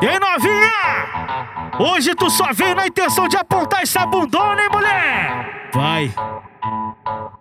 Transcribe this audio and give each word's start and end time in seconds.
E 0.00 0.06
aí, 0.06 0.18
novinha? 0.18 0.70
Hoje 1.78 2.14
tu 2.14 2.30
só 2.30 2.52
veio 2.52 2.74
na 2.74 2.86
intenção 2.86 3.28
de 3.28 3.36
apontar 3.36 3.82
essa 3.82 4.06
bundona, 4.06 4.62
hein, 4.62 4.68
mulher? 4.72 5.70
Vai, 5.72 6.14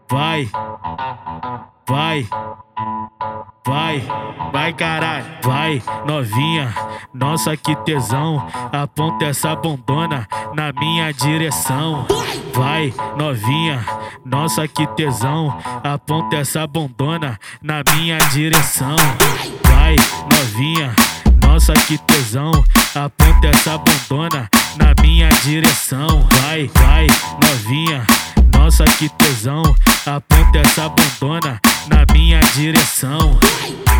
vai, 0.09 0.49
vai, 1.87 2.27
vai, 3.65 4.03
vai, 4.51 4.73
caralho, 4.73 5.25
vai, 5.41 5.81
novinha. 6.05 6.73
Nossa, 7.13 7.55
que 7.55 7.75
tesão, 7.77 8.45
aponta 8.71 9.25
essa 9.25 9.55
bundona 9.55 10.27
na 10.53 10.71
minha 10.73 11.11
direção. 11.11 12.05
Vai, 12.53 12.93
novinha, 13.17 13.83
nossa, 14.25 14.67
que 14.67 14.85
tesão, 14.87 15.57
aponta 15.83 16.37
essa 16.37 16.67
bundona 16.67 17.39
na 17.61 17.81
minha 17.95 18.17
direção. 18.31 18.95
Vai, 19.63 19.95
novinha. 20.31 20.93
Nossa, 21.41 21.73
que 21.73 21.97
tesão, 21.99 22.51
aponta 22.95 23.47
essa 23.47 23.77
bundona 23.77 24.49
na 24.75 25.01
minha 25.01 25.29
direção. 25.43 26.27
Vai, 26.41 26.67
vai, 26.73 27.07
novinha. 27.41 28.05
Nossa, 28.57 28.85
que 28.85 29.09
tesão, 29.09 29.63
aponta 30.05 30.59
essa 30.59 30.89
bundona 30.89 31.59
na 31.87 32.05
minha 32.13 32.39
direção. 32.55 33.37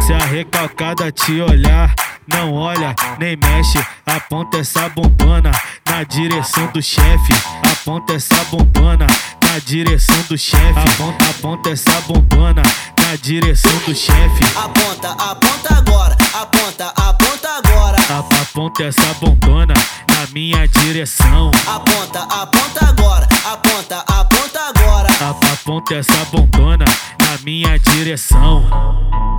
Se 0.06 0.14
a 0.14 0.18
recalcada 0.26 1.12
te 1.12 1.40
olhar, 1.42 1.94
não 2.28 2.54
olha, 2.54 2.96
nem 3.20 3.36
mexe. 3.38 3.84
Aponta 4.06 4.58
essa 4.58 4.90
bundona 4.90 5.52
na 5.88 6.04
direção 6.04 6.68
do 6.68 6.82
chefe. 6.82 7.34
Aponta 7.72 8.14
essa 8.14 8.44
bundona 8.46 9.08
na 9.44 9.60
direção 9.60 10.22
do 10.30 10.38
chefe. 10.38 10.80
Aponta, 10.94 11.26
aponta 11.30 11.70
essa 11.70 12.02
bundona 12.02 12.62
na 13.00 13.16
direção 13.22 13.76
do 13.86 13.96
chefe. 13.96 14.44
Aponta, 14.58 15.12
aponta 15.12 15.74
agora, 15.76 16.18
aponta, 16.34 16.94
aponta 16.96 17.50
agora. 17.50 17.98
A- 18.10 18.44
Aponta 18.54 18.84
essa 18.84 19.14
bundona 19.20 19.74
na 19.74 20.28
minha 20.32 20.68
direção. 20.68 21.50
Aponta, 21.66 22.20
aponta 22.22 22.86
agora, 22.86 23.28
aponta, 23.52 23.98
aponta. 24.00 24.13
A- 25.66 25.70
Aponta 25.70 25.96
essa 25.96 26.26
bundona 26.26 26.84
na 27.20 27.38
minha 27.44 27.80
direção. 27.80 28.66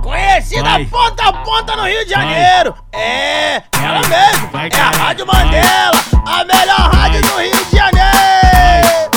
Conhecida 0.03 0.63
Vai. 0.63 0.85
ponta 0.85 1.29
a 1.29 1.33
ponta 1.33 1.75
no 1.75 1.83
Rio 1.87 2.03
de 2.03 2.11
Janeiro. 2.11 2.73
É, 2.91 3.61
ela 3.81 4.01
Vai. 4.01 4.09
mesmo. 4.31 4.47
Vai, 4.51 4.69
é 4.73 4.79
a. 4.81 4.89
Rádio 4.89 5.25
Vai. 5.27 5.45
Mandela, 5.45 5.91
a 6.25 6.43
melhor 6.45 6.91
rádio 6.93 7.21
Vai. 7.21 7.31
do 7.49 7.55
Rio 7.55 7.65
de 7.65 7.75
Janeiro. 7.77 9.11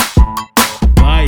Vai, 0.99 1.25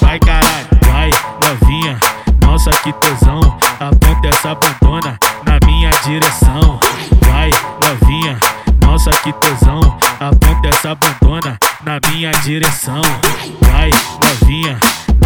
vai 0.00 0.18
caralho, 0.20 0.68
vai, 0.86 1.10
novinha. 1.42 1.98
Nossa, 2.46 2.70
que 2.70 2.92
tesão. 2.92 3.40
Aponta 3.80 4.28
essa 4.28 4.54
bundona 4.54 5.18
na 5.44 5.58
minha 5.66 5.90
direção. 6.04 6.78
Vai, 7.26 7.50
novinha. 7.82 8.38
Nossa, 8.86 9.10
que 9.10 9.32
tesão. 9.32 9.80
Aponta 10.20 10.68
essa 10.68 10.94
bundona 10.94 11.58
na 11.84 11.98
minha 12.10 12.30
direção. 12.30 13.02
Vai, 13.72 13.90
novinha. 14.22 14.78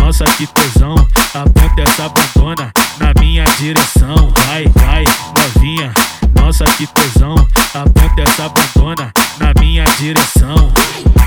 Nossa, 0.08 0.24
que 0.24 0.46
tesão. 0.46 0.94
Aponta 1.34 1.82
essa 1.82 2.08
bundona 2.08 2.72
na 2.98 3.12
minha 3.20 3.44
direção. 3.58 4.32
Vai, 4.46 4.64
vai, 4.68 5.04
novinha. 5.36 5.92
Nossa, 6.34 6.64
que 6.64 6.86
tesão. 6.86 7.34
Aponta 7.74 8.22
essa 8.22 8.48
bundona 8.48 9.12
na 9.38 9.52
minha 9.60 9.84
direção. 9.98 10.72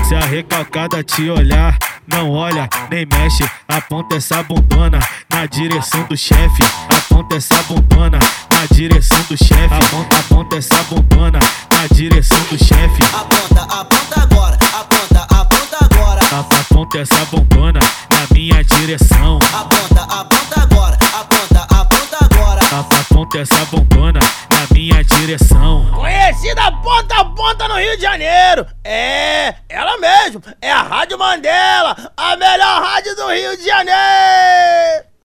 Se 0.02 0.16
a 0.16 0.20
recalcada 0.26 1.00
te 1.04 1.30
olhar, 1.30 1.78
não 2.08 2.32
olha, 2.32 2.68
nem 2.90 3.06
mexe. 3.06 3.48
Aponta 3.68 4.16
essa 4.16 4.42
bundona 4.42 4.98
na 5.32 5.46
direção 5.46 6.02
do 6.08 6.16
chefe. 6.16 6.64
Aponta 6.88 7.36
essa 7.36 7.62
bundona 7.62 8.18
na 8.50 8.66
direção 8.74 9.22
do 9.28 9.36
chefe. 9.36 9.74
Aponta, 9.74 10.18
aponta 10.18 10.56
essa 10.56 10.82
bundona 10.90 11.38
na 11.72 11.86
direção 11.94 12.40
do 12.50 12.58
chefe. 12.58 13.04
Aponta, 13.14 13.62
aponta. 13.62 14.31
Aponta 16.92 17.14
essa 17.14 17.24
bundona 17.24 17.80
na 18.10 18.34
minha 18.34 18.62
direção. 18.64 19.38
Aponta, 19.54 20.02
aponta 20.02 20.60
agora, 20.60 20.98
aponta, 21.18 21.66
aponta 21.80 22.18
agora. 22.20 22.60
A- 22.60 23.00
Aponta 23.00 23.38
essa 23.38 23.64
bundona 23.66 24.20
na 24.20 24.74
minha 24.74 25.02
direção. 25.02 25.90
Conhecida 25.94 26.70
ponta 26.82 27.14
a 27.18 27.24
ponta 27.24 27.66
no 27.68 27.76
Rio 27.78 27.96
de 27.96 28.02
Janeiro. 28.02 28.66
É, 28.84 29.54
ela 29.70 29.96
mesmo. 29.96 30.42
É 30.60 30.70
a 30.70 30.82
Rádio 30.82 31.18
Mandela, 31.18 31.96
a 32.14 32.36
melhor 32.36 32.82
rádio 32.82 33.16
do 33.16 33.26
Rio 33.28 33.56
de 33.56 33.64
Janeiro. 33.64 35.04